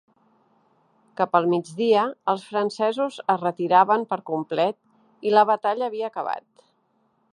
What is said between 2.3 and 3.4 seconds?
els francesos